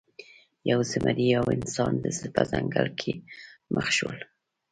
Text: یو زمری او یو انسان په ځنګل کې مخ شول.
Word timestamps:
یو 0.71 0.79
زمری 0.91 1.27
او 1.39 1.45
یو 1.45 1.45
انسان 1.57 1.93
په 2.35 2.41
ځنګل 2.51 2.87
کې 2.99 3.13
مخ 3.73 3.87
شول. 3.97 4.17